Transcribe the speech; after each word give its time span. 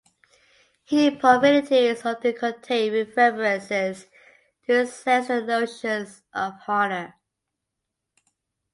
Hindi 0.85 1.15
profanities 1.15 2.03
often 2.03 2.33
contain 2.35 2.91
references 2.91 4.07
to 4.65 4.79
incest 4.79 5.29
and 5.29 5.45
notions 5.45 6.23
of 6.33 6.53
honor. 6.67 7.13